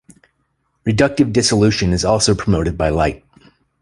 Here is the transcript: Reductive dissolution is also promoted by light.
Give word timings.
Reductive 0.87 1.31
dissolution 1.31 1.93
is 1.93 2.03
also 2.05 2.33
promoted 2.33 2.75
by 2.75 2.89
light. 2.89 3.23